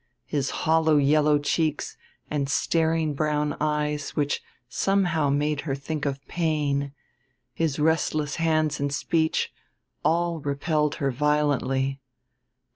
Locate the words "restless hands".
7.77-8.79